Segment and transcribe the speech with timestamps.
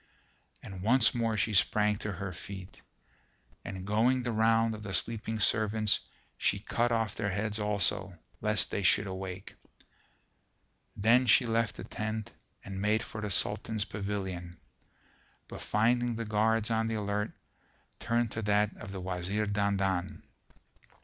[0.63, 2.81] And once more she sprang to her feet;
[3.63, 5.99] and, going the round of the sleeping servants,
[6.39, 9.53] she cut off their heads also, lest they should awake.
[10.97, 12.31] Then she left the tent
[12.65, 14.57] and made for the Sultan's pavilion,
[15.47, 17.29] but finding the guards on the alert,
[17.99, 20.23] turned to that of the Wazir Dandan.